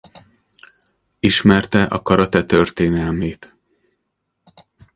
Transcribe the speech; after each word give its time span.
Ismerte 1.19 1.83
a 1.83 2.01
karate 2.01 2.43
történelmét. 2.45 3.55